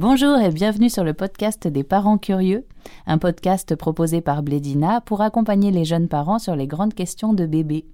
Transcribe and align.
Bonjour 0.00 0.38
et 0.38 0.50
bienvenue 0.50 0.88
sur 0.88 1.04
le 1.04 1.12
podcast 1.12 1.68
des 1.68 1.84
parents 1.84 2.16
curieux, 2.16 2.64
un 3.06 3.18
podcast 3.18 3.76
proposé 3.76 4.22
par 4.22 4.42
Blédina 4.42 5.02
pour 5.02 5.20
accompagner 5.20 5.70
les 5.70 5.84
jeunes 5.84 6.08
parents 6.08 6.38
sur 6.38 6.56
les 6.56 6.66
grandes 6.66 6.94
questions 6.94 7.34
de 7.34 7.44
bébé. 7.44 7.84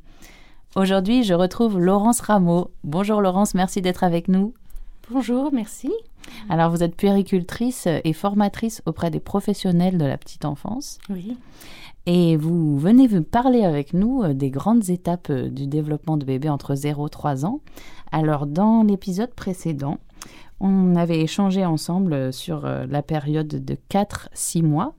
Aujourd'hui, 0.77 1.25
je 1.25 1.35
retrouve 1.35 1.81
Laurence 1.81 2.21
Rameau. 2.21 2.71
Bonjour 2.85 3.21
Laurence, 3.21 3.55
merci 3.55 3.83
d'être 3.83 4.05
avec 4.05 4.29
nous. 4.29 4.55
Bonjour, 5.11 5.51
merci. 5.53 5.93
Alors, 6.49 6.71
vous 6.71 6.85
êtes 6.85 6.95
puéricultrice 6.95 7.89
et 8.05 8.13
formatrice 8.13 8.83
auprès 8.87 9.11
des 9.11 9.19
professionnels 9.19 9.99
de 9.99 10.05
la 10.05 10.17
petite 10.17 10.45
enfance. 10.45 10.99
Oui. 11.11 11.37
Et 12.07 12.37
vous 12.37 12.79
venez 12.79 13.09
vous 13.09 13.25
parler 13.25 13.65
avec 13.65 13.95
nous 13.95 14.23
euh, 14.23 14.33
des 14.33 14.51
grandes 14.51 14.91
étapes 14.91 15.31
euh, 15.31 15.49
du 15.49 15.67
développement 15.67 16.17
de 16.17 16.25
bébé 16.25 16.49
entre 16.49 16.77
0 16.77 17.09
et 17.09 17.11
3 17.11 17.45
ans. 17.45 17.61
Alors, 18.13 18.47
dans 18.47 18.85
l'épisode 18.85 19.35
précédent, 19.35 19.99
on 20.61 20.97
avait 20.97 21.21
échangé 21.21 21.65
ensemble 21.65 22.13
euh, 22.13 22.33
sur 22.33 22.63
la 22.63 23.03
période 23.03 23.49
de 23.49 23.77
4-6 23.91 24.63
mois, 24.63 24.95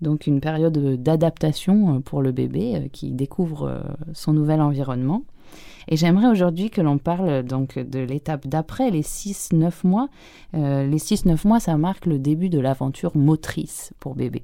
donc 0.00 0.26
une 0.26 0.40
période 0.40 1.02
d'adaptation 1.02 2.00
pour 2.02 2.22
le 2.22 2.32
bébé 2.32 2.90
qui 2.92 3.12
découvre 3.12 3.82
son 4.12 4.32
nouvel 4.32 4.60
environnement. 4.60 5.22
Et 5.88 5.96
j'aimerais 5.96 6.26
aujourd'hui 6.26 6.70
que 6.70 6.80
l'on 6.80 6.98
parle 6.98 7.42
donc 7.42 7.78
de 7.78 8.00
l'étape 8.00 8.46
d'après, 8.46 8.90
les 8.90 9.02
6-9 9.02 9.72
mois. 9.84 10.08
les 10.52 10.98
6-9 10.98 11.46
mois, 11.46 11.60
ça 11.60 11.76
marque 11.76 12.06
le 12.06 12.18
début 12.18 12.48
de 12.48 12.58
l'aventure 12.58 13.16
motrice 13.16 13.92
pour 14.00 14.14
bébé 14.14 14.42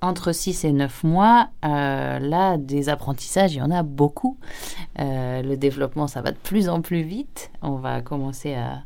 entre 0.00 0.32
6 0.32 0.64
et 0.64 0.72
9 0.72 1.04
mois, 1.04 1.48
euh, 1.64 2.18
là, 2.18 2.56
des 2.58 2.88
apprentissages, 2.88 3.54
il 3.54 3.58
y 3.58 3.62
en 3.62 3.70
a 3.70 3.82
beaucoup. 3.82 4.38
Euh, 4.98 5.42
le 5.42 5.56
développement, 5.56 6.06
ça 6.06 6.22
va 6.22 6.32
de 6.32 6.36
plus 6.36 6.68
en 6.68 6.80
plus 6.80 7.02
vite. 7.02 7.50
On 7.62 7.76
va 7.76 8.00
commencer 8.02 8.54
à, 8.54 8.82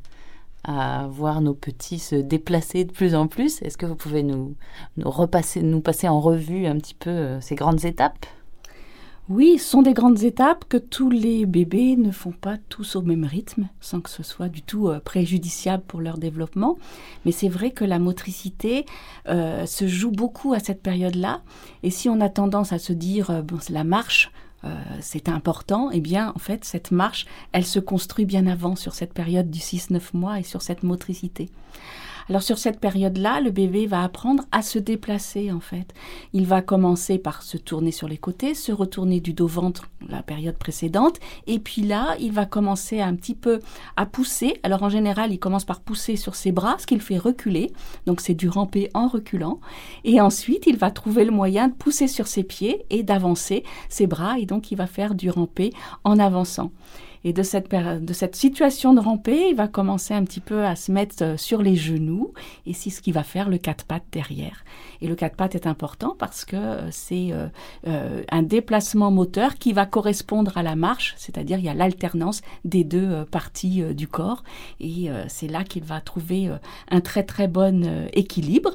voir 0.66 1.40
nos 1.40 1.54
petits 1.54 1.98
se 1.98 2.16
déplacer 2.16 2.84
de 2.84 2.92
plus 2.92 3.14
en 3.14 3.26
plus. 3.26 3.62
Est-ce 3.62 3.78
que 3.78 3.86
vous 3.86 3.96
pouvez 3.96 4.22
nous, 4.22 4.54
repasser, 5.02 5.62
nous 5.62 5.80
passer 5.80 6.08
en 6.08 6.20
revue 6.20 6.66
un 6.66 6.76
petit 6.76 6.94
peu 6.94 7.10
euh, 7.10 7.40
ces 7.40 7.54
grandes 7.54 7.84
étapes? 7.84 8.26
Oui, 9.28 9.58
ce 9.58 9.70
sont 9.70 9.82
des 9.82 9.92
grandes 9.92 10.24
étapes 10.24 10.64
que 10.68 10.76
tous 10.76 11.08
les 11.08 11.46
bébés 11.46 11.96
ne 11.96 12.10
font 12.10 12.32
pas 12.32 12.56
tous 12.68 12.96
au 12.96 13.02
même 13.02 13.24
rythme, 13.24 13.68
sans 13.80 14.00
que 14.00 14.10
ce 14.10 14.24
soit 14.24 14.48
du 14.48 14.60
tout 14.60 14.88
euh, 14.88 14.98
préjudiciable 14.98 15.84
pour 15.86 16.00
leur 16.00 16.18
développement. 16.18 16.78
Mais 17.24 17.30
c'est 17.30 17.48
vrai 17.48 17.70
que 17.70 17.84
la 17.84 18.00
motricité 18.00 18.86
euh, 19.28 19.66
se 19.66 19.86
joue 19.86 20.10
beaucoup 20.10 20.52
à 20.52 20.58
cette 20.58 20.82
période-là. 20.82 21.42
Et 21.84 21.90
si 21.90 22.08
on 22.08 22.20
a 22.20 22.28
tendance 22.28 22.72
à 22.72 22.78
se 22.78 22.92
dire, 22.92 23.42
bon, 23.44 23.58
c'est 23.60 23.72
la 23.72 23.84
marche, 23.84 24.32
c'est 25.00 25.28
important, 25.28 25.90
eh 25.90 26.00
bien, 26.00 26.32
en 26.34 26.38
fait, 26.38 26.64
cette 26.64 26.90
marche, 26.90 27.26
elle 27.52 27.64
se 27.64 27.78
construit 27.78 28.26
bien 28.26 28.46
avant 28.46 28.76
sur 28.76 28.94
cette 28.94 29.14
période 29.14 29.50
du 29.50 29.58
6-9 29.58 30.00
mois 30.12 30.38
et 30.38 30.42
sur 30.42 30.62
cette 30.62 30.82
motricité. 30.82 31.48
Alors 32.28 32.42
sur 32.42 32.58
cette 32.58 32.80
période-là, 32.80 33.40
le 33.40 33.50
bébé 33.50 33.86
va 33.86 34.02
apprendre 34.02 34.44
à 34.52 34.62
se 34.62 34.78
déplacer 34.78 35.50
en 35.50 35.60
fait. 35.60 35.94
Il 36.32 36.46
va 36.46 36.62
commencer 36.62 37.18
par 37.18 37.42
se 37.42 37.56
tourner 37.56 37.92
sur 37.92 38.08
les 38.08 38.18
côtés, 38.18 38.54
se 38.54 38.72
retourner 38.72 39.20
du 39.20 39.32
dos 39.32 39.46
ventre 39.46 39.88
la 40.08 40.22
période 40.22 40.56
précédente, 40.56 41.18
et 41.46 41.58
puis 41.58 41.82
là, 41.82 42.16
il 42.20 42.32
va 42.32 42.46
commencer 42.46 43.00
un 43.00 43.14
petit 43.14 43.34
peu 43.34 43.60
à 43.96 44.06
pousser. 44.06 44.58
Alors 44.62 44.82
en 44.82 44.88
général, 44.88 45.32
il 45.32 45.38
commence 45.38 45.64
par 45.64 45.80
pousser 45.80 46.16
sur 46.16 46.34
ses 46.34 46.52
bras, 46.52 46.76
ce 46.78 46.86
qu'il 46.86 47.00
fait 47.00 47.18
reculer. 47.18 47.72
Donc 48.06 48.20
c'est 48.20 48.34
du 48.34 48.48
ramper 48.48 48.88
en 48.94 49.08
reculant. 49.08 49.60
Et 50.04 50.20
ensuite, 50.20 50.66
il 50.66 50.76
va 50.76 50.90
trouver 50.90 51.24
le 51.24 51.30
moyen 51.30 51.68
de 51.68 51.74
pousser 51.74 52.08
sur 52.08 52.26
ses 52.26 52.44
pieds 52.44 52.84
et 52.90 53.02
d'avancer 53.02 53.64
ses 53.88 54.06
bras, 54.06 54.38
et 54.38 54.46
donc 54.46 54.70
il 54.70 54.76
va 54.76 54.86
faire 54.86 55.14
du 55.14 55.30
ramper 55.30 55.72
en 56.04 56.18
avançant. 56.18 56.70
Et 57.24 57.32
de 57.32 57.42
cette, 57.42 57.70
de 57.70 58.12
cette 58.12 58.36
situation 58.36 58.94
de 58.94 59.00
ramper, 59.00 59.48
il 59.50 59.54
va 59.54 59.68
commencer 59.68 60.14
un 60.14 60.24
petit 60.24 60.40
peu 60.40 60.64
à 60.64 60.74
se 60.76 60.90
mettre 60.90 61.22
euh, 61.22 61.36
sur 61.36 61.62
les 61.62 61.76
genoux. 61.76 62.32
Et 62.66 62.72
c'est 62.72 62.90
ce 62.90 63.02
qui 63.02 63.12
va 63.12 63.22
faire 63.22 63.48
le 63.48 63.58
quatre 63.58 63.84
pattes 63.84 64.06
derrière. 64.10 64.64
Et 65.02 65.08
le 65.08 65.14
quatre 65.14 65.36
pattes 65.36 65.54
est 65.54 65.66
important 65.66 66.16
parce 66.18 66.44
que 66.44 66.56
euh, 66.56 66.90
c'est 66.90 67.30
euh, 67.86 68.22
un 68.30 68.42
déplacement 68.42 69.10
moteur 69.10 69.56
qui 69.56 69.72
va 69.72 69.86
correspondre 69.86 70.56
à 70.56 70.62
la 70.62 70.76
marche, 70.76 71.14
c'est-à-dire 71.18 71.58
il 71.58 71.64
y 71.64 71.68
a 71.68 71.74
l'alternance 71.74 72.40
des 72.64 72.84
deux 72.84 73.24
parties 73.30 73.82
du 73.94 74.08
corps. 74.08 74.42
Et 74.80 75.08
c'est 75.28 75.48
là 75.48 75.64
qu'il 75.64 75.84
va 75.84 76.00
trouver 76.00 76.50
un 76.90 77.00
très 77.00 77.22
très 77.22 77.48
bon 77.48 78.08
équilibre 78.12 78.72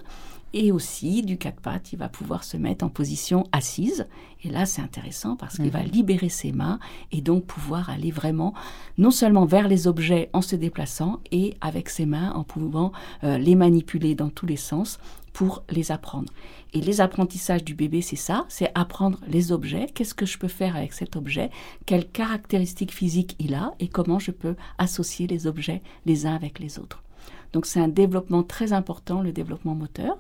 et 0.55 0.71
aussi 0.71 1.21
du 1.21 1.37
quatre 1.37 1.59
pattes, 1.59 1.91
il 1.91 1.99
va 1.99 2.07
pouvoir 2.07 2.45
se 2.45 2.55
mettre 2.55 2.85
en 2.85 2.89
position 2.89 3.43
assise. 3.51 4.07
Et 4.43 4.49
là, 4.49 4.65
c'est 4.65 4.81
intéressant 4.81 5.35
parce 5.35 5.57
qu'il 5.57 5.69
va 5.69 5.83
mhm. 5.83 5.91
libérer 5.91 6.29
ses 6.29 6.53
mains 6.53 6.79
et 7.11 7.21
donc 7.21 7.45
pouvoir 7.45 7.89
aller 7.89 8.09
vraiment 8.09 8.53
non 8.97 9.11
seulement 9.11 9.45
vers 9.45 9.67
les 9.67 9.85
objets 9.85 10.29
en 10.31 10.41
se 10.41 10.55
déplaçant 10.55 11.19
et 11.31 11.55
avec 11.59 11.89
ses 11.89 12.05
mains 12.05 12.31
en 12.31 12.45
pouvant 12.45 12.93
euh, 13.25 13.37
les 13.37 13.55
manipuler 13.55 14.15
dans 14.15 14.29
tous 14.29 14.45
les 14.45 14.55
sens 14.55 14.97
pour 15.33 15.65
les 15.69 15.91
apprendre. 15.91 16.31
Et 16.73 16.79
les 16.79 17.01
apprentissages 17.01 17.65
du 17.65 17.75
bébé, 17.75 18.01
c'est 18.01 18.15
ça, 18.15 18.45
c'est 18.47 18.71
apprendre 18.75 19.19
les 19.27 19.51
objets, 19.51 19.87
qu'est-ce 19.93 20.13
que 20.13 20.25
je 20.25 20.37
peux 20.37 20.47
faire 20.47 20.77
avec 20.77 20.93
cet 20.93 21.17
objet, 21.17 21.49
quelles 21.85 22.07
caractéristiques 22.07 22.93
physiques 22.93 23.35
il 23.39 23.53
a? 23.53 23.73
Et 23.81 23.89
comment 23.89 24.19
je 24.19 24.31
peux 24.31 24.55
associer 24.77 25.27
les 25.27 25.47
objets 25.47 25.81
les 26.05 26.25
uns 26.25 26.35
avec 26.35 26.59
les 26.59 26.79
autres? 26.79 27.03
Donc 27.51 27.65
c'est 27.65 27.81
un 27.81 27.89
développement 27.89 28.43
très 28.43 28.71
important, 28.71 29.21
le 29.21 29.33
développement 29.33 29.75
moteur. 29.75 30.17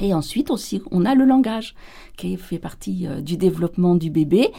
Et 0.00 0.14
ensuite 0.14 0.50
aussi, 0.50 0.82
on 0.90 1.04
a 1.04 1.14
le 1.14 1.24
langage 1.24 1.74
qui 2.16 2.36
fait 2.36 2.58
partie 2.58 3.06
euh, 3.06 3.20
du 3.20 3.36
développement 3.36 3.94
du 3.94 4.10
bébé. 4.10 4.50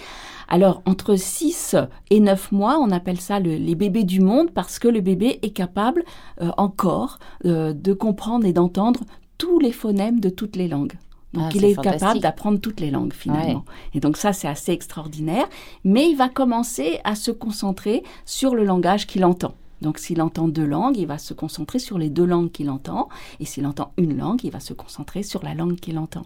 Alors, 0.47 0.81
entre 0.85 1.15
6 1.15 1.75
et 2.09 2.19
9 2.19 2.51
mois, 2.51 2.77
on 2.79 2.91
appelle 2.91 3.19
ça 3.19 3.39
les 3.39 3.75
bébés 3.75 4.03
du 4.03 4.19
monde 4.19 4.51
parce 4.51 4.79
que 4.79 4.87
le 4.87 5.01
bébé 5.01 5.39
est 5.41 5.51
capable 5.51 6.03
euh, 6.41 6.51
encore 6.57 7.19
euh, 7.45 7.73
de 7.73 7.93
comprendre 7.93 8.45
et 8.45 8.53
d'entendre 8.53 9.01
tous 9.37 9.59
les 9.59 9.71
phonèmes 9.71 10.19
de 10.19 10.29
toutes 10.29 10.55
les 10.55 10.67
langues. 10.67 10.93
Donc, 11.33 11.45
ah, 11.47 11.51
il 11.55 11.63
est, 11.63 11.81
capable 11.81 12.19
d'apprendre 12.19 12.59
toutes 12.59 12.81
les 12.81 12.91
langues 12.91 13.13
finalement. 13.13 13.63
Et 13.93 14.01
donc 14.01 14.17
ça, 14.17 14.33
c'est 14.33 14.49
assez 14.49 14.73
extraordinaire. 14.73 15.47
Mais 15.85 16.09
il 16.09 16.15
va 16.15 16.27
commencer 16.27 16.99
à 17.05 17.15
se 17.15 17.31
concentrer 17.31 18.03
sur 18.25 18.53
le 18.53 18.65
langage 18.65 19.07
qu'il 19.07 19.23
entend. 19.23 19.53
Donc 19.81 19.97
s'il 19.97 20.21
entend 20.21 20.47
deux 20.47 20.65
langues, 20.65 20.97
il 20.97 21.07
va 21.07 21.17
se 21.17 21.33
concentrer 21.33 21.79
sur 21.79 21.97
les 21.97 22.09
deux 22.09 22.25
langues 22.25 22.51
qu'il 22.51 22.69
entend. 22.69 23.09
Et 23.39 23.45
s'il 23.45 23.65
entend 23.65 23.93
une 23.97 24.17
langue, 24.17 24.43
il 24.43 24.51
va 24.51 24.59
se 24.59 24.73
concentrer 24.73 25.23
sur 25.23 25.43
la 25.43 25.53
langue 25.53 25.75
qu'il 25.75 25.97
entend. 25.97 26.23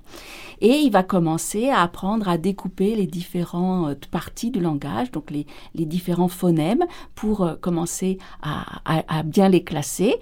Et 0.62 0.78
il 0.78 0.92
va 0.92 1.04
commencer 1.04 1.70
à 1.70 1.82
apprendre 1.82 2.28
à 2.28 2.38
découper 2.38 2.96
les 2.96 3.08
différentes 3.08 3.90
euh, 3.90 3.96
parties 4.12 4.52
du 4.52 4.60
langage, 4.60 5.12
donc 5.12 5.32
les, 5.32 5.46
différents 5.86 6.28
phonèmes, 6.28 6.86
pour 7.14 7.42
euh, 7.42 7.56
commencer 7.56 8.18
à 8.42 9.24
bien 9.24 9.50
les 9.50 9.64
classer. 9.64 10.16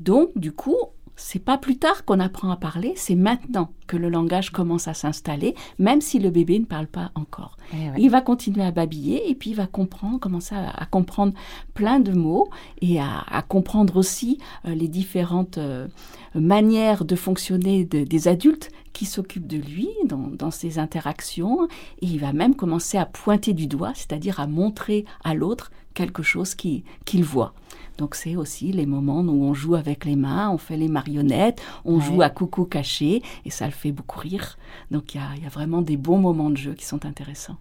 Donc, 0.00 0.30
du 0.36 0.52
coup, 0.52 0.76
c'est 1.16 1.38
pas 1.38 1.58
plus 1.58 1.76
tard 1.76 2.04
qu'on 2.04 2.20
apprend 2.20 2.50
à 2.50 2.56
parler, 2.56 2.94
c'est 2.96 3.14
maintenant 3.14 3.70
que 3.86 3.96
le 3.96 4.08
langage 4.08 4.50
commence 4.50 4.88
à 4.88 4.94
s'installer, 4.94 5.54
même 5.78 6.00
si 6.00 6.18
le 6.18 6.30
bébé 6.30 6.58
ne 6.58 6.64
parle 6.64 6.86
pas 6.86 7.12
encore. 7.14 7.56
Eh 7.72 7.76
il 7.98 8.10
va 8.10 8.20
continuer 8.20 8.64
à 8.64 8.70
babiller 8.70 9.30
et 9.30 9.34
puis 9.34 9.50
il 9.50 9.56
va 9.56 9.66
comprendre, 9.66 10.18
commencer 10.18 10.54
à, 10.54 10.86
comprendre 10.86 11.34
plein 11.74 12.00
de 12.00 12.12
mots 12.12 12.48
et 12.80 13.00
à, 13.00 13.42
comprendre 13.48 13.96
aussi 13.96 14.38
euh, 14.66 14.74
les 14.74 14.88
différentes 14.88 15.58
euh, 15.58 15.86
manières 16.34 17.04
de 17.04 17.14
fonctionner 17.14 17.84
des 17.84 18.28
adultes 18.28 18.70
qui 18.94 19.04
s'occupent 19.04 19.46
de 19.46 19.58
lui 19.58 19.88
dans, 20.06 20.50
ses 20.50 20.78
interactions 20.78 21.66
et 22.00 22.06
il 22.06 22.18
va 22.18 22.32
même 22.32 22.54
commencer 22.54 22.96
à 22.96 23.04
pointer 23.04 23.52
du 23.52 23.66
doigt, 23.66 23.92
c'est-à-dire 23.94 24.40
à 24.40 24.46
montrer 24.46 25.04
à 25.24 25.34
l'autre 25.34 25.70
quelque 25.92 26.22
chose 26.22 26.54
qu'il 26.54 26.84
voit. 27.24 27.54
Donc 27.98 28.14
c'est 28.14 28.36
aussi 28.36 28.72
les 28.72 28.86
moments 28.86 29.20
où 29.20 29.44
on 29.44 29.54
joue 29.54 29.76
avec 29.76 30.04
les 30.04 30.16
mains, 30.16 30.50
on 30.50 30.58
fait 30.58 30.76
les 30.76 30.88
marionnettes, 30.88 31.62
on 31.84 32.00
joue 32.00 32.22
à 32.22 32.30
coucou 32.30 32.64
caché 32.64 33.22
et 33.44 33.50
ça 33.50 33.66
le 33.66 33.72
fait 33.72 33.92
beaucoup 33.92 34.20
rire. 34.20 34.58
Donc 34.90 35.14
il 35.14 35.20
y 35.20 35.46
a, 35.46 35.48
vraiment 35.48 35.82
des 35.82 35.96
bons 35.96 36.18
moments 36.18 36.50
de 36.50 36.56
jeu 36.56 36.74
qui 36.74 36.84
sont 36.84 37.06
intéressants. 37.06 37.56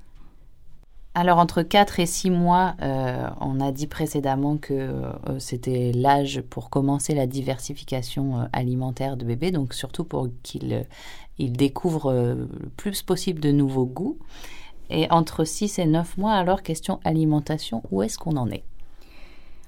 Alors 1.16 1.38
entre 1.38 1.62
4 1.62 2.00
et 2.00 2.08
6 2.08 2.32
mois, 2.32 2.74
euh, 2.82 3.28
on 3.40 3.62
a 3.62 3.72
dit 3.72 3.86
précédemment 3.86 4.58
que 4.58 4.74
euh, 4.74 5.12
c'était 5.38 5.92
l'âge 5.94 6.42
pour 6.42 6.72
commencer 6.72 7.14
la 7.14 7.28
diversification 7.28 8.40
euh, 8.40 8.46
alimentaire 8.52 9.16
de 9.16 9.24
bébé, 9.24 9.52
donc 9.52 9.76
surtout 9.76 10.06
pour 10.06 10.30
qu'il 10.42 10.88
il 11.38 11.54
découvre 11.54 12.14
le 12.14 12.48
plus 12.78 13.04
possible 13.04 13.40
de 13.40 13.52
nouveaux 13.52 13.86
goûts. 13.86 14.18
Et 14.90 15.10
entre 15.12 15.46
6 15.46 15.80
et 15.80 15.86
9 15.86 16.18
mois, 16.18 16.34
alors 16.34 16.62
question 16.62 17.00
alimentation, 17.04 17.84
où 17.92 18.04
est-ce 18.04 18.18
qu'on 18.18 18.38
en 18.38 18.50
est? 18.50 18.64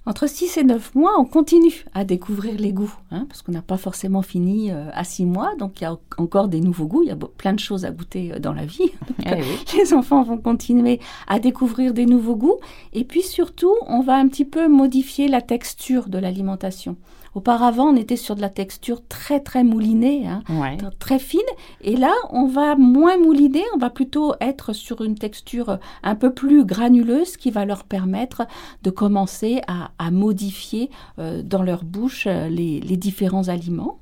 Entre 0.06 0.28
6 0.28 0.58
et 0.58 0.64
9 0.64 0.94
mois, 0.94 1.14
on 1.18 1.26
continue 1.26 1.86
à 1.94 2.06
découvrir 2.06 2.60
les 2.60 2.74
goûts, 2.74 2.94
hein, 3.10 3.26
parce 3.28 3.42
qu'on 3.42 3.52
n'a 3.52 3.64
pas 3.64 3.78
forcément 3.78 4.22
fini 4.22 4.72
euh, 4.72 4.90
à 4.94 5.04
6 5.04 5.26
mois, 5.26 5.56
donc 5.56 5.82
il 5.82 5.86
y 5.86 5.88
a 5.88 5.98
encore 6.18 6.48
des 6.48 6.62
nouveaux 6.62 6.86
goûts, 6.86 7.02
il 7.02 7.10
y 7.10 7.12
a 7.12 7.16
plein 7.16 7.54
de 7.54 7.60
choses 7.60 7.86
à 7.86 7.92
goûter 7.92 8.34
euh, 8.34 8.40
dans 8.40 8.54
la 8.54 8.66
vie. 8.66 8.92
Eh 9.74 9.78
les 9.78 9.94
enfants 9.94 10.24
vont 10.24 10.38
continuer 10.38 11.00
à 11.28 11.40
découvrir 11.40 11.94
des 11.94 12.06
nouveaux 12.06 12.36
goûts, 12.36 12.60
et 12.94 13.04
puis 13.04 13.22
surtout, 13.22 13.74
on 13.88 14.02
va 14.02 14.16
un 14.16 14.28
petit 14.28 14.46
peu 14.46 14.68
modifier 14.68 15.28
la 15.28 15.42
texture 15.42 16.10
de 16.10 16.18
l'alimentation. 16.18 16.96
Auparavant, 17.34 17.88
on 17.90 17.98
était 17.98 18.16
sur 18.16 18.36
de 18.38 18.42
la 18.42 18.50
texture 18.50 19.02
très 19.10 19.42
très 19.42 19.66
moulinée, 19.66 20.26
hein, 20.26 20.42
Ouais. 20.50 20.78
très 21.00 21.20
fine, 21.20 21.42
et 21.82 21.98
là, 21.98 22.14
on 22.30 22.46
va 22.48 22.78
moins 22.78 23.18
mouliner, 23.18 23.64
on 23.76 23.78
va 23.78 23.90
plutôt 23.90 24.34
être 24.40 24.72
sur 24.72 25.02
une 25.02 25.16
texture 25.16 25.80
un 26.04 26.16
peu 26.16 26.32
plus 26.34 26.64
granuleuse 26.64 27.36
qui 27.36 27.52
va 27.52 27.66
leur 27.66 27.84
permettre 27.84 28.44
de 28.84 28.90
commencer 28.90 29.60
à, 29.68 29.92
à 30.00 30.12
modifier 30.12 30.90
euh, 31.20 31.42
dans 31.44 31.62
leur 31.62 31.84
bouche 31.84 32.26
euh, 32.28 32.48
les, 32.48 32.80
les 32.80 32.96
différents 32.98 33.50
aliments. 33.50 33.98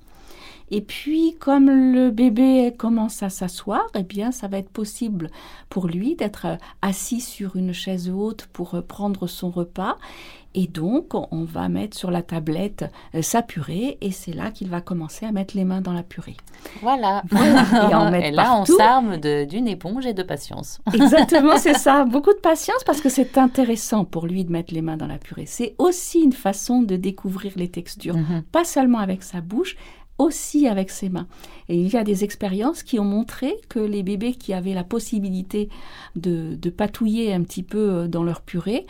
Et 0.71 0.81
puis, 0.81 1.35
comme 1.39 1.69
le 1.69 2.09
bébé 2.09 2.73
commence 2.77 3.21
à 3.23 3.29
s'asseoir, 3.29 3.83
eh 3.95 4.03
bien, 4.03 4.31
ça 4.31 4.47
va 4.47 4.57
être 4.57 4.69
possible 4.69 5.29
pour 5.69 5.87
lui 5.87 6.15
d'être 6.15 6.45
euh, 6.47 6.55
assis 6.81 7.21
sur 7.21 7.55
une 7.55 7.73
chaise 7.73 8.09
haute 8.09 8.47
pour 8.53 8.75
euh, 8.75 8.81
prendre 8.81 9.27
son 9.27 9.49
repas. 9.51 9.97
Et 10.55 10.67
donc, 10.67 11.13
on 11.15 11.45
va 11.45 11.67
mettre 11.67 11.97
sur 11.97 12.11
la 12.11 12.21
tablette 12.21 12.85
euh, 13.15 13.23
sa 13.23 13.41
purée, 13.41 13.97
et 14.01 14.11
c'est 14.11 14.33
là 14.33 14.51
qu'il 14.51 14.69
va 14.69 14.81
commencer 14.81 15.25
à 15.25 15.31
mettre 15.31 15.57
les 15.57 15.63
mains 15.63 15.81
dans 15.81 15.93
la 15.93 16.03
purée. 16.03 16.37
Voilà. 16.81 17.23
Voilà. 17.31 17.89
Et 17.89 17.95
en 17.95 18.11
mettre 18.11 18.27
Et 18.27 18.31
là, 18.31 18.43
partout. 18.43 18.73
on 18.73 18.77
s'arme 18.77 19.17
d'une 19.17 19.67
éponge 19.67 20.05
et 20.05 20.13
de 20.13 20.21
patience. 20.21 20.79
Exactement, 20.93 21.57
c'est 21.57 21.73
ça. 21.73 22.05
Beaucoup 22.05 22.33
de 22.33 22.39
patience 22.39 22.83
parce 22.85 23.01
que 23.01 23.09
c'est 23.09 23.37
intéressant 23.39 24.05
pour 24.05 24.27
lui 24.27 24.45
de 24.45 24.51
mettre 24.51 24.73
les 24.75 24.81
mains 24.83 24.97
dans 24.97 25.07
la 25.07 25.17
purée. 25.17 25.45
C'est 25.47 25.73
aussi 25.79 26.19
une 26.21 26.33
façon 26.33 26.83
de 26.83 26.95
découvrir 26.97 27.53
les 27.55 27.69
textures, 27.69 28.15
Mhm. 28.15 28.43
pas 28.51 28.63
seulement 28.63 28.99
avec 28.99 29.23
sa 29.23 29.41
bouche, 29.41 29.75
aussi 30.17 30.67
avec 30.67 30.89
ses 30.89 31.09
mains. 31.09 31.27
Et 31.69 31.77
il 31.77 31.87
y 31.91 31.97
a 31.97 32.03
des 32.03 32.23
expériences 32.23 32.83
qui 32.83 32.99
ont 32.99 33.05
montré 33.05 33.55
que 33.69 33.79
les 33.79 34.03
bébés 34.03 34.33
qui 34.33 34.53
avaient 34.53 34.73
la 34.73 34.83
possibilité 34.83 35.69
de, 36.15 36.55
de 36.55 36.69
patouiller 36.69 37.33
un 37.33 37.41
petit 37.43 37.63
peu 37.63 37.89
euh, 37.89 38.07
dans 38.07 38.23
leur 38.23 38.41
purée, 38.41 38.85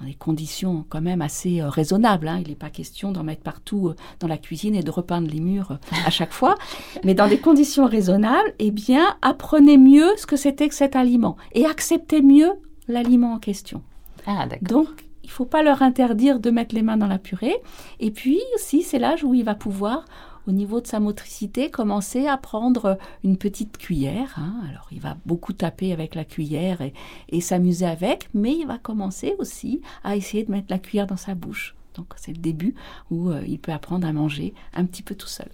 dans 0.00 0.06
des 0.06 0.14
conditions 0.14 0.84
quand 0.88 1.00
même 1.00 1.22
assez 1.22 1.60
euh, 1.60 1.68
raisonnables. 1.68 2.28
hein. 2.28 2.40
Il 2.42 2.48
n'est 2.48 2.54
pas 2.56 2.70
question 2.70 3.12
d'en 3.12 3.24
mettre 3.24 3.42
partout 3.42 3.88
euh, 3.88 3.96
dans 4.20 4.28
la 4.28 4.38
cuisine 4.38 4.74
et 4.74 4.82
de 4.82 4.90
repeindre 4.90 5.28
les 5.30 5.40
murs 5.40 5.72
euh, 5.72 5.96
à 6.06 6.10
chaque 6.10 6.32
fois. 6.32 6.56
Mais 7.04 7.14
dans 7.14 7.28
des 7.28 7.38
conditions 7.38 7.86
raisonnables, 7.86 8.54
eh 8.58 8.70
bien, 8.70 9.16
apprenez 9.22 9.78
mieux 9.78 10.10
ce 10.16 10.26
que 10.26 10.36
c'était 10.36 10.68
que 10.68 10.74
cet 10.74 10.96
aliment 10.96 11.36
et 11.52 11.66
acceptez 11.66 12.22
mieux 12.22 12.50
l'aliment 12.88 13.34
en 13.34 13.38
question. 13.38 13.82
Ah, 14.26 14.46
d'accord. 14.46 14.68
Donc, 14.68 14.88
il 15.24 15.30
faut 15.30 15.44
pas 15.44 15.62
leur 15.62 15.82
interdire 15.82 16.40
de 16.40 16.50
mettre 16.50 16.74
les 16.74 16.82
mains 16.82 16.96
dans 16.96 17.06
la 17.06 17.18
purée. 17.18 17.56
Et 18.00 18.10
puis 18.10 18.40
aussi, 18.54 18.82
c'est 18.82 18.98
l'âge 18.98 19.24
où 19.24 19.34
il 19.34 19.44
va 19.44 19.54
pouvoir, 19.54 20.04
au 20.48 20.52
niveau 20.52 20.80
de 20.80 20.86
sa 20.86 20.98
motricité, 20.98 21.70
commencer 21.70 22.26
à 22.26 22.38
prendre 22.38 22.98
une 23.22 23.36
petite 23.36 23.76
cuillère. 23.76 24.34
hein. 24.38 24.54
Alors, 24.70 24.88
il 24.90 25.00
va 25.00 25.16
beaucoup 25.26 25.52
taper 25.52 25.92
avec 25.92 26.14
la 26.14 26.24
cuillère 26.24 26.80
et, 27.28 27.40
s'amuser 27.40 27.86
avec, 27.86 28.30
mais 28.32 28.56
il 28.56 28.66
va 28.66 28.78
commencer 28.78 29.34
aussi 29.38 29.82
à 30.02 30.16
essayer 30.16 30.44
de 30.44 30.50
mettre 30.50 30.68
la 30.70 30.78
cuillère 30.78 31.06
dans 31.06 31.18
sa 31.18 31.34
bouche. 31.34 31.76
Donc, 31.94 32.06
c'est 32.16 32.32
le 32.32 32.38
début 32.38 32.74
où 33.10 33.30
euh, 33.30 33.42
il 33.46 33.58
peut 33.58 33.72
apprendre 33.72 34.06
à 34.06 34.12
manger 34.12 34.54
un 34.74 34.86
petit 34.86 35.02
peu 35.02 35.14
tout 35.14 35.28
seul. 35.28 35.48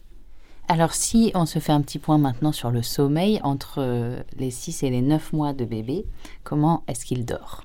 Alors, 0.69 0.94
si 0.94 1.32
on 1.35 1.44
se 1.44 1.58
fait 1.58 1.73
un 1.73 1.82
petit 1.82 1.99
point 1.99 2.19
maintenant 2.19 2.52
sur 2.52 2.70
le 2.70 2.82
sommeil 2.82 3.40
entre 3.43 3.81
euh, 3.81 4.23
les 4.38 4.50
6 4.50 4.85
et 4.85 4.90
les 4.90 5.02
9 5.02 5.32
mois 5.32 5.52
de 5.52 5.64
bébé, 5.64 6.06
comment 6.44 6.85
est-ce 6.87 7.05
qu'il 7.05 7.25
dort? 7.25 7.64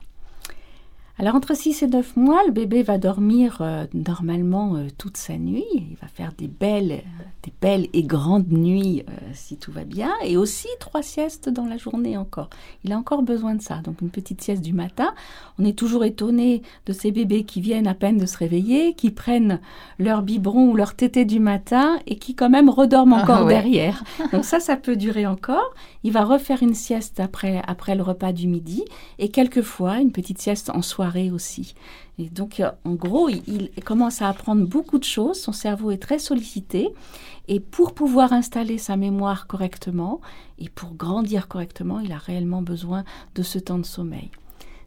Alors 1.22 1.36
entre 1.36 1.54
6 1.54 1.84
et 1.84 1.88
9 1.88 2.16
mois, 2.16 2.42
le 2.46 2.54
bébé 2.54 2.82
va 2.82 2.98
dormir 2.98 3.58
euh, 3.60 3.86
normalement 3.94 4.78
euh, 4.78 4.88
toute 4.98 5.18
sa 5.18 5.38
nuit. 5.38 5.66
Il 5.74 5.98
va 6.02 6.08
faire 6.08 6.32
des 6.38 6.48
belles, 6.48 7.02
des 7.44 7.52
belles 7.62 7.88
et 7.92 8.04
grandes 8.04 8.50
nuits 8.50 9.04
euh, 9.10 9.12
si 9.34 9.58
tout 9.58 9.74
va 9.74 9.84
bien. 9.84 10.12
Et 10.24 10.38
aussi 10.38 10.70
trois 10.80 11.04
siestes 11.04 11.50
dans 11.50 11.66
la 11.66 11.76
journée 11.76 12.16
encore. 12.16 12.50
Il 12.86 12.94
a 12.94 12.98
encore 12.98 13.22
besoin 13.22 13.56
de 13.56 13.62
ça. 13.62 13.82
Donc 13.84 14.00
une 14.00 14.12
petite 14.12 14.42
sieste 14.42 14.62
du 14.62 14.72
matin. 14.72 15.14
On 15.58 15.66
est 15.66 15.78
toujours 15.78 16.06
étonné 16.06 16.62
de 16.86 16.94
ces 16.94 17.12
bébés 17.12 17.44
qui 17.44 17.60
viennent 17.60 17.88
à 17.88 17.96
peine 17.96 18.18
de 18.18 18.26
se 18.26 18.38
réveiller, 18.38 18.94
qui 18.94 19.12
prennent 19.12 19.60
leur 19.98 20.22
biberon 20.22 20.70
ou 20.70 20.76
leur 20.78 20.96
tété 20.96 21.26
du 21.26 21.42
matin 21.42 22.00
et 22.08 22.16
qui 22.16 22.34
quand 22.34 22.50
même 22.50 22.70
redorment 22.70 23.16
Ah, 23.18 23.24
encore 23.24 23.46
ouais. 23.46 23.56
derrière. 23.56 24.06
Donc 24.32 24.46
ça, 24.46 24.62
ça 24.62 24.78
peut 24.78 24.96
durer 24.96 25.28
encore. 25.28 25.74
Il 26.06 26.14
va 26.14 26.24
refaire 26.24 26.64
une 26.64 26.76
sieste 26.76 27.20
après, 27.20 27.62
après 27.68 27.96
le 27.96 28.04
repas 28.04 28.32
du 28.32 28.48
midi 28.48 28.86
et 29.18 29.28
quelquefois 29.28 29.98
une 30.00 30.14
petite 30.14 30.40
sieste 30.40 30.70
en 30.70 30.82
soirée 30.82 31.09
aussi. 31.32 31.76
Et 32.18 32.30
donc, 32.30 32.60
euh, 32.60 32.72
en 32.86 32.94
gros, 32.94 33.30
il, 33.30 33.70
il 33.76 33.84
commence 33.84 34.22
à 34.22 34.30
apprendre 34.30 34.66
beaucoup 34.66 35.00
de 35.00 35.04
choses. 35.04 35.40
Son 35.40 35.52
cerveau 35.52 35.92
est 35.92 35.98
très 35.98 36.20
sollicité. 36.20 36.90
Et 37.48 37.60
pour 37.60 37.94
pouvoir 37.94 38.32
installer 38.34 38.78
sa 38.78 38.96
mémoire 38.96 39.48
correctement 39.48 40.22
et 40.60 40.70
pour 40.70 40.94
grandir 40.94 41.48
correctement, 41.48 42.00
il 42.00 42.12
a 42.12 42.18
réellement 42.18 42.62
besoin 42.62 43.04
de 43.36 43.42
ce 43.42 43.58
temps 43.58 43.80
de 43.80 43.86
sommeil. 43.86 44.30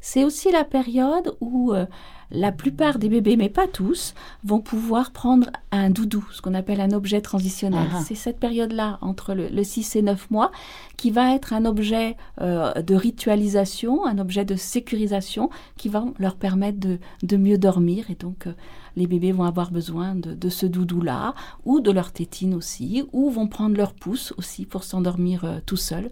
C'est 0.02 0.24
aussi 0.24 0.50
la 0.50 0.64
période 0.64 1.34
où 1.40 1.72
euh, 1.72 1.86
la 2.32 2.50
plupart 2.50 2.98
des 2.98 3.08
bébés, 3.08 3.36
mais 3.36 3.48
pas 3.48 3.68
tous, 3.68 4.14
vont 4.42 4.60
pouvoir 4.60 5.12
prendre 5.12 5.50
un 5.70 5.90
doudou, 5.90 6.24
ce 6.32 6.40
qu'on 6.40 6.54
appelle 6.54 6.80
un 6.80 6.92
objet 6.92 7.20
transitionnel. 7.20 7.88
Ah 7.92 7.96
ah. 7.98 8.02
C'est 8.04 8.14
cette 8.14 8.40
période-là, 8.40 8.98
entre 9.00 9.34
le, 9.34 9.48
le 9.48 9.62
6 9.62 9.96
et 9.96 10.02
9 10.02 10.30
mois, 10.30 10.50
qui 10.96 11.10
va 11.10 11.34
être 11.34 11.52
un 11.52 11.64
objet 11.66 12.16
euh, 12.40 12.72
de 12.82 12.94
ritualisation, 12.94 14.04
un 14.06 14.18
objet 14.18 14.44
de 14.44 14.56
sécurisation, 14.56 15.50
qui 15.76 15.88
va 15.88 16.04
leur 16.18 16.36
permettre 16.36 16.80
de, 16.80 16.98
de 17.22 17.36
mieux 17.36 17.58
dormir. 17.58 18.10
Et 18.10 18.14
donc, 18.14 18.46
euh, 18.46 18.54
les 18.96 19.06
bébés 19.06 19.32
vont 19.32 19.44
avoir 19.44 19.70
besoin 19.70 20.14
de, 20.14 20.34
de 20.34 20.48
ce 20.48 20.66
doudou-là, 20.66 21.34
ou 21.64 21.80
de 21.80 21.90
leur 21.90 22.12
tétine 22.12 22.54
aussi, 22.54 23.04
ou 23.12 23.30
vont 23.30 23.46
prendre 23.46 23.76
leur 23.76 23.92
pouce 23.92 24.32
aussi 24.36 24.64
pour 24.64 24.84
s'endormir 24.84 25.44
euh, 25.44 25.58
tout 25.64 25.76
seuls. 25.76 26.10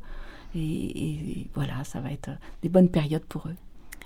Et, 0.55 0.61
et 0.61 1.51
voilà, 1.55 1.83
ça 1.85 2.01
va 2.01 2.11
être 2.11 2.31
des 2.63 2.69
bonnes 2.69 2.89
périodes 2.89 3.25
pour 3.25 3.47
eux. 3.49 3.57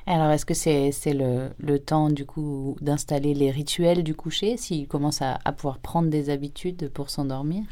Alors, 0.06 0.30
est-ce 0.30 0.44
que 0.44 0.52
c'est 0.52 0.92
le, 1.14 1.48
le 1.58 1.78
temps, 1.78 2.10
du 2.10 2.26
coup, 2.26 2.76
d'installer 2.82 3.32
les 3.32 3.50
rituels 3.50 4.02
du 4.02 4.14
coucher, 4.14 4.58
s'il 4.58 4.86
commence 4.86 5.22
à, 5.22 5.38
à 5.46 5.52
pouvoir 5.52 5.78
prendre 5.78 6.10
des 6.10 6.28
habitudes 6.28 6.90
pour 6.90 7.08
s'endormir? 7.08 7.62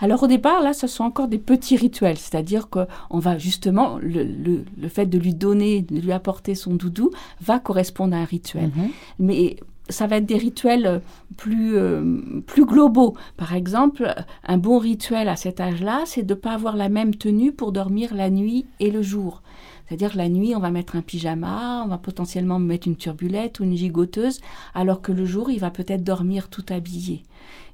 Alors 0.00 0.22
au 0.22 0.26
départ, 0.28 0.62
là, 0.62 0.72
ce 0.72 0.86
sont 0.86 1.02
encore 1.02 1.26
des 1.26 1.38
petits 1.38 1.76
rituels, 1.76 2.16
c'est-à-dire 2.16 2.68
qu'on 2.68 3.18
va 3.18 3.38
justement, 3.38 3.98
le, 4.00 4.22
le, 4.22 4.64
le 4.78 4.88
fait 4.88 5.06
de 5.06 5.18
lui 5.18 5.34
donner, 5.34 5.82
de 5.82 5.98
lui 5.98 6.12
apporter 6.12 6.54
son 6.54 6.74
doudou, 6.74 7.10
va 7.40 7.58
correspondre 7.58 8.14
à 8.14 8.20
un 8.20 8.24
rituel. 8.24 8.70
Mhm. 8.76 8.90
Mais 9.18 9.56
ça 9.88 10.06
va 10.06 10.18
être 10.18 10.26
des 10.26 10.36
rituels 10.36 11.02
plus, 11.36 11.76
euh, 11.76 12.40
plus 12.46 12.64
globaux. 12.64 13.16
Par 13.36 13.54
exemple, 13.54 14.14
un 14.44 14.58
bon 14.58 14.78
rituel 14.78 15.28
à 15.28 15.34
cet 15.34 15.60
âge-là, 15.60 16.02
c'est 16.06 16.22
de 16.22 16.34
ne 16.34 16.38
pas 16.38 16.52
avoir 16.52 16.76
la 16.76 16.88
même 16.88 17.16
tenue 17.16 17.50
pour 17.50 17.72
dormir 17.72 18.14
la 18.14 18.30
nuit 18.30 18.66
et 18.78 18.92
le 18.92 19.02
jour. 19.02 19.42
C'est-à-dire 19.90 20.16
la 20.16 20.28
nuit, 20.28 20.54
on 20.54 20.60
va 20.60 20.70
mettre 20.70 20.94
un 20.94 21.02
pyjama, 21.02 21.82
on 21.84 21.88
va 21.88 21.98
potentiellement 21.98 22.60
mettre 22.60 22.86
une 22.86 22.94
turbulette 22.94 23.58
ou 23.58 23.64
une 23.64 23.76
gigoteuse, 23.76 24.40
alors 24.72 25.02
que 25.02 25.10
le 25.10 25.24
jour, 25.24 25.50
il 25.50 25.58
va 25.58 25.72
peut-être 25.72 26.04
dormir 26.04 26.48
tout 26.48 26.64
habillé. 26.70 27.24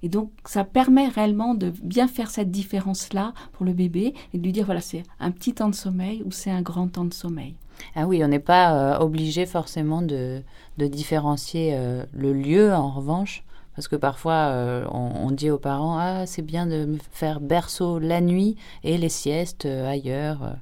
Et 0.03 0.09
donc, 0.09 0.31
ça 0.47 0.65
permet 0.65 1.09
réellement 1.09 1.55
de 1.55 1.75
bien 1.83 2.09
faire 2.09 2.31
cette 2.31 2.51
différence-là 2.51 3.35
pour 3.53 3.67
le 3.67 3.75
bébé 3.75 4.15
et 4.33 4.39
de 4.39 4.43
lui 4.43 4.53
dire, 4.53 4.65
voilà, 4.65 4.81
c'est 4.81 5.03
un 5.21 5.31
petit 5.31 5.53
temps 5.53 5.69
de 5.69 5.75
sommeil 5.75 6.23
ou 6.25 6.31
c'est 6.31 6.51
un 6.51 6.63
grand 6.63 6.89
temps 6.89 7.05
de 7.05 7.13
sommeil. 7.13 7.55
Ah 7.95 8.07
oui, 8.07 8.25
on 8.25 8.29
n'est 8.29 8.39
pas 8.39 8.95
euh, 8.95 8.99
obligé 8.99 9.45
forcément 9.45 10.01
de, 10.01 10.43
différencier 10.79 11.75
euh, 11.75 12.07
le 12.15 12.33
lieu, 12.33 12.73
en 12.73 12.93
revanche, 12.93 13.45
parce 13.75 13.89
que 13.89 13.97
parfois 13.97 14.49
euh, 14.53 14.87
on, 14.91 15.27
on 15.27 15.31
dit 15.33 15.51
aux 15.51 15.59
parents 15.59 15.99
Ah, 15.99 16.25
c'est 16.25 16.41
bien 16.41 16.67
de 16.67 16.97
faire 17.11 17.41
berceau 17.41 17.99
la 17.99 18.23
nuit 18.23 18.57
et 18.85 18.97
les 18.97 19.11
siestes 19.11 19.67
ailleurs. 19.67 20.57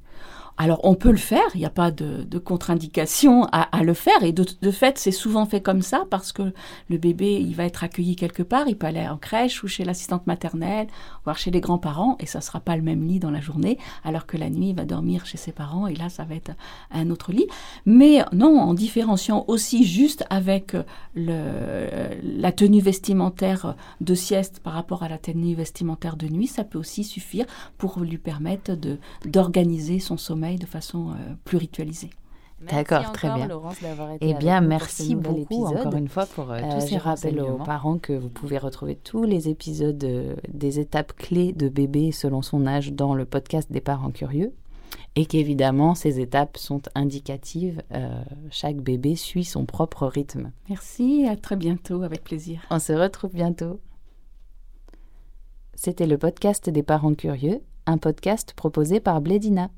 Alors 0.57 0.81
on 0.85 0.95
peut 0.95 1.11
le 1.11 1.17
faire, 1.17 1.43
il 1.55 1.59
n'y 1.59 1.67
a 1.67 1.71
pas 1.71 1.91
de, 1.91 2.39
contre-indication 2.39 3.49
à, 3.51 3.83
le 3.83 3.93
faire. 3.93 4.23
Et 4.23 4.33
de, 4.33 4.45
fait 4.71 4.99
c'est 4.99 5.11
souvent 5.11 5.47
fait 5.47 5.61
comme 5.61 5.83
ça 5.83 6.05
parce 6.11 6.33
que 6.33 6.53
le 6.89 6.97
bébé 6.97 7.41
il 7.41 7.55
va 7.57 7.65
être 7.65 7.83
accueilli 7.83 8.15
quelque 8.15 8.45
part, 8.45 8.69
il 8.69 8.77
peut 8.77 8.87
aller 8.87 9.07
en 9.07 9.17
crèche 9.17 9.65
ou 9.65 9.69
chez 9.69 9.85
l'assistante 9.85 10.29
maternelle, 10.29 10.87
voire 11.25 11.39
chez 11.39 11.51
les 11.51 11.61
grands-parents. 11.61 12.17
Et 12.21 12.27
ça 12.27 12.41
sera 12.41 12.61
pas 12.61 12.77
le 12.77 12.83
même 12.83 13.05
lit 13.05 13.19
dans 13.19 13.33
la 13.33 13.41
journée 13.41 13.79
alors 14.05 14.27
que 14.27 14.37
la 14.37 14.49
nuit 14.49 14.69
il 14.69 14.77
va 14.77 14.85
dormir 14.85 15.27
chez 15.27 15.39
ses 15.39 15.51
parents. 15.51 15.89
Et 15.89 15.97
là 15.97 16.09
ça 16.09 16.23
va 16.23 16.37
être 16.37 16.53
un 16.93 17.11
autre 17.11 17.33
lit. 17.33 17.49
Mais 17.85 18.25
non, 18.33 18.61
en 18.61 18.75
différenciant 18.75 19.45
aussi 19.49 19.85
juste 19.85 20.25
avec 20.31 20.77
la 21.17 22.53
tenue 22.53 22.81
vestimentaire 22.81 23.75
de 24.01 24.15
sieste 24.15 24.61
par 24.61 24.75
rapport 24.75 25.03
à 25.03 25.09
la 25.09 25.19
tenue 25.19 25.57
vestimentaire 25.57 26.17
de 26.17 26.29
nuit, 26.29 26.47
ça 26.47 26.63
peut 26.63 26.79
aussi 26.79 27.03
suffire 27.03 27.47
pour 27.77 27.99
lui 27.99 28.19
permettre 28.19 28.73
d'organiser 29.25 29.99
son 29.99 30.17
sommeil 30.17 30.44
de 30.53 30.67
façon 30.67 31.11
euh, 31.11 31.35
plus 31.45 31.57
ritualisée. 31.59 32.11
D'accord, 32.71 33.13
très 33.13 33.29
bien. 33.35 33.49
Eh 34.21 34.35
bien, 34.35 34.61
merci 34.61 35.15
beaucoup 35.15 35.67
encore 35.67 35.97
une 35.97 36.09
fois 36.09 36.27
pour 36.27 36.51
euh, 36.51 36.61
tous 36.73 36.87
ces 36.87 36.97
rappels 36.97 37.41
aux 37.41 37.59
parents 37.59 37.99
que 37.99 38.13
vous 38.13 38.29
pouvez 38.31 38.59
retrouver 38.59 38.97
tous 38.97 39.25
les 39.25 39.49
épisodes 39.49 40.03
euh, 40.05 40.35
des 40.49 40.81
étapes 40.81 41.15
clés 41.15 41.53
de 41.53 41.69
bébé 41.69 42.13
selon 42.13 42.43
son 42.43 42.67
âge 42.67 42.93
dans 42.93 43.15
le 43.15 43.25
podcast 43.27 43.71
des 43.71 43.81
parents 43.81 44.11
curieux. 44.11 44.53
Et 45.17 45.27
qu'évidemment, 45.27 45.95
ces 45.95 46.21
étapes 46.21 46.57
sont 46.57 46.83
indicatives. 46.95 47.83
euh, 47.93 48.23
chaque 48.51 48.77
bébé 48.77 49.15
suit 49.15 49.45
son 49.45 49.65
propre 49.65 50.07
rythme. 50.07 50.51
Merci, 50.69 51.27
à 51.29 51.37
très 51.37 51.57
bientôt, 51.57 52.03
avec 52.03 52.25
plaisir. 52.25 52.63
On 52.71 52.79
se 52.79 52.93
retrouve 52.93 53.33
bientôt. 53.33 53.81
C'était 55.75 56.07
le 56.07 56.19
podcast 56.19 56.71
des 56.71 56.83
parents 56.83 57.15
curieux, 57.15 57.61
un 57.87 57.99
podcast 57.99 58.55
proposé 58.55 59.01
par 59.01 59.21
Blédina. 59.21 59.71